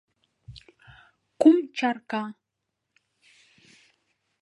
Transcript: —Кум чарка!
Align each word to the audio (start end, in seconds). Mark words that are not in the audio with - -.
—Кум 1.41 1.57
чарка! 1.77 2.23